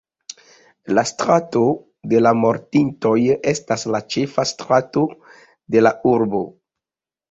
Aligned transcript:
La 0.97 1.03
Strato 1.09 1.61
de 2.15 2.23
la 2.25 2.33
Mortintoj 2.41 3.15
estas 3.55 3.87
la 3.93 4.03
ĉefa 4.17 4.49
strato 4.57 5.09
de 5.79 5.89
la 5.89 5.97
urbo. 6.19 6.47